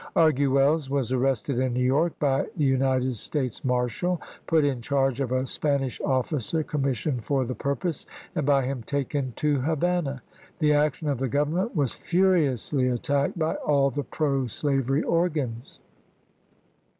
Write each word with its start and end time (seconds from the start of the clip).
Arguelles 0.15 0.89
was 0.89 1.11
arrested 1.11 1.59
in 1.59 1.73
New 1.75 1.83
York 1.83 2.17
by 2.17 2.47
the 2.57 2.63
United 2.65 3.15
States 3.17 3.63
marshal, 3.63 4.19
put 4.47 4.65
in 4.65 4.81
charge 4.81 5.19
of 5.19 5.31
a 5.31 5.45
Spanish 5.45 6.01
officer 6.03 6.63
commissioned 6.63 7.23
for 7.23 7.45
the 7.45 7.53
purpose, 7.53 8.07
and 8.33 8.43
by 8.43 8.65
him 8.65 8.81
taken 8.81 9.31
to 9.35 9.59
Havana. 9.61 10.23
The 10.57 10.73
action 10.73 11.07
of 11.07 11.19
the 11.19 11.29
Government 11.29 11.75
was 11.75 11.93
furiously 11.93 12.87
attacked 12.87 13.37
by 13.37 13.53
all 13.57 13.91
the 13.91 14.03
pro 14.03 14.47
slavery 14.47 15.03
organs. 15.03 15.79